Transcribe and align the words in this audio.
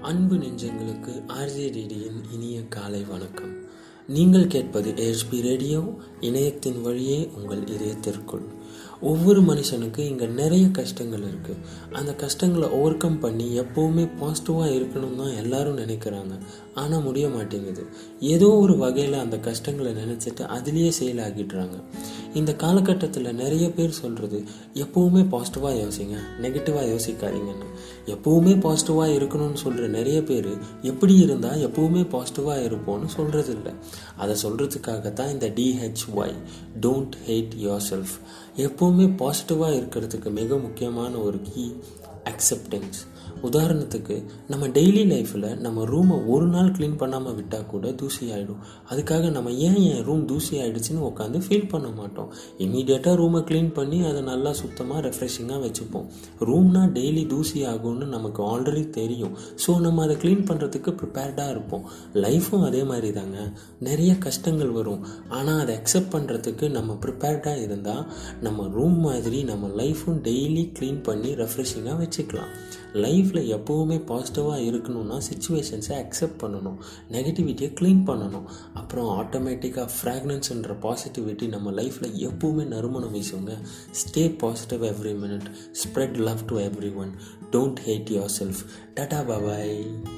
அன்பு 0.00 0.34
நெஞ்சங்களுக்கு 0.34 1.12
ஆர்ஜேடிடியின் 1.26 2.18
இனிய 2.32 2.62
காலை 2.68 3.04
வணக்கம். 3.04 3.54
நீங்கள் 4.06 4.46
கேட்பது 4.46 4.90
ஏஎஸ்பி 4.90 5.40
ரேடியோ 5.40 5.94
இணையத்தின் 6.20 6.82
வழியே 6.82 7.30
உங்கள் 7.34 7.66
இதயத்திற்குள். 7.66 8.44
ஒவ்வொரு 9.00 9.40
மனுஷனுக்கு 9.40 9.98
இங்கே 9.98 10.26
நிறைய 10.26 10.68
கஷ்டங்கள் 10.68 11.24
இருக்குது 11.30 11.60
அந்த 11.92 12.12
கஷ்டங்களை 12.12 12.68
ஓவர் 12.68 12.96
கம் 12.96 13.18
பண்ணி 13.20 13.46
எப்போவுமே 13.60 14.04
பாசிட்டிவாக 14.20 14.72
இருக்கணும் 14.78 15.16
தான் 15.16 15.34
எல்லாரும் 15.34 15.78
நினைக்கிறாங்க. 15.78 16.34
ஆனால் 16.74 17.02
முடிய 17.02 17.28
மாட்டேங்குது. 17.28 17.82
ஏதோ 18.20 18.48
ஒரு 18.62 18.76
வகையில் 18.76 19.14
அந்த 19.14 19.36
கஷ்டங்களை 19.38 19.92
நினச்சிட்டு 19.92 20.42
அதுலேயே 20.56 20.90
செயலாகிடுறாங்க 21.00 21.76
இந்த 22.34 22.52
காலகட்டத்தில் 22.54 23.28
நிறைய 23.34 23.70
பேர் 23.70 23.98
சொல்கிறது 24.00 24.38
எப்போவுமே 24.74 25.22
பாசிட்டிவாக 25.34 25.74
யோசிங்க 25.84 26.16
நெகட்டிவாக 26.40 26.86
யோசிக்காதீங்கன்னு. 26.92 27.68
எப்போவுமே 28.06 28.52
பாசிட்டிவாக 28.66 29.16
இருக்கணும்னு 29.18 29.60
சொல்கிற 29.64 29.86
நிறைய 29.86 30.18
பேர் 30.22 30.50
எப்படி 30.82 31.14
இருந்தால் 31.18 31.62
எப்போவுமே 31.68 32.02
பாசிட்டிவாக 32.14 32.66
இருப்போம்னு 32.68 33.10
சொல்கிறது 33.16 33.52
இல்லை 33.52 33.72
அதை 34.16 34.36
சொல்கிறதுக்காகத்தான் 34.42 35.32
இந்த 35.32 35.48
D H Y 35.58 36.36
don't 36.80 37.16
hate 37.28 37.56
yourself 37.90 38.14
எப்போவுமே 38.58 39.06
பாசிட்டிவாக 39.18 39.76
இருக்கிறதுக்கு 39.76 40.30
மிக 40.32 40.56
முக்கியமான 40.58 41.12
ஒரு 41.18 41.38
கீ 41.42 41.64
அக்செப்டன்ஸ் 42.24 42.98
உதாரணத்துக்கு 43.48 44.16
நம்ம 44.52 44.66
டெய்லி 44.76 45.02
லைஃப்பில் 45.12 45.48
நம்ம 45.64 45.84
ரூமை 45.92 46.16
ஒரு 46.34 46.46
நாள் 46.54 46.70
க்ளீன் 46.76 46.96
பண்ணாமல் 47.02 47.36
விட்டால் 47.38 47.68
கூட 47.72 47.92
தூசி 48.00 48.24
ஆகிடும் 48.36 48.60
அதுக்காக 48.90 49.30
நம்ம 49.36 49.50
ஏன் 49.66 49.80
என் 49.90 50.04
ரூம் 50.08 50.24
தூசி 50.30 50.54
ஆகிடுச்சின்னு 50.62 51.06
உட்காந்து 51.10 51.40
ஃபீல் 51.46 51.68
பண்ண 51.72 51.88
மாட்டோம். 52.00 52.30
இமீடியட்டாக 52.64 53.14
ரூமை 53.22 53.42
க்ளீன் 53.50 53.72
பண்ணி 53.78 53.98
அதை 54.10 54.22
நல்லா 54.30 54.52
சுத்தமாக 54.62 55.02
ரெஃப்ரெஷிங்காக 55.08 55.60
வச்சுப்போம். 55.66 56.06
ரூம்னா 56.48 56.82
டெய்லி 56.98 57.24
தூசி 57.34 57.58
ஆகும்னு 57.72 58.08
நமக்கு 58.16 58.42
ஆல்ரெடி 58.52 58.84
தெரியும். 58.98 59.34
ஸோ 59.64 59.78
நம்ம 59.86 60.04
அதை 60.06 60.16
க்ளீன் 60.24 60.46
பண்ணுறதுக்கு 60.50 60.92
ப்ரிப்பேர்டாக 61.02 61.54
இருப்போம். 61.54 61.84
லைஃப்பும் 62.26 62.66
அதே 62.68 62.82
மாதிரி 62.92 63.10
தாங்க 63.18 63.38
நிறைய 63.88 64.12
கஷ்டங்கள் 64.26 64.72
வரும். 64.78 65.02
ஆனால் 65.38 65.60
அதை 65.64 65.74
அக்செப்ட் 65.80 66.12
பண்ணுறதுக்கு 66.14 66.68
நம்ம 66.78 66.98
ப்ரிப்பேர்டாக 67.04 67.64
இருந்தால் 67.66 68.04
நம்ம 68.46 68.66
ரூம் 68.76 68.98
மாதிரி 69.08 69.40
நம்ம 69.52 69.68
லைஃப்பும் 69.82 70.20
டெய்லி 70.28 70.64
க்ளீன் 70.78 71.00
பண்ணி 71.08 71.30
ரெஃப்ரெஷிங்காக 71.42 71.96
வச்சுக்கலாம். 72.02 72.52
லைஃப் 73.04 73.17
லைஃப்பில் 73.18 73.50
எப்போவுமே 73.56 73.96
பாசிட்டிவாக 74.10 74.64
இருக்கணும்னா 74.68 75.20
சுச்சுவேஷன்ஸை 75.30 75.92
அக்செப்ட் 75.92 76.40
பண்ணணும். 76.40 76.76
நெகட்டிவிட்டியை 77.10 77.72
க்ளீன் 77.80 78.02
பண்ணணும். 78.06 78.44
அப்புறம் 78.74 79.08
ஆட்டோமேட்டிக்காக 79.20 79.88
ஃப்ராக்னன்ஸ்ன்ற 80.02 80.76
பாசிட்டிவிட்டி 80.82 81.48
நம்ம 81.48 81.70
லைஃப்பில் 81.70 82.28
எப்போவுமே 82.28 82.66
நறுமணம் 82.66 83.14
வீசுங்க. 83.14 83.58
Stay 83.92 84.38
positive 84.38 84.82
every 84.82 85.14
minute 85.24 85.50
spread 85.72 86.16
love 86.16 86.46
to 86.46 86.58
everyone 86.94 87.12
don't 87.52 87.76
hate 87.86 88.08
yourself 88.40 88.62
tata 88.94 89.26
bye bye 89.26 90.17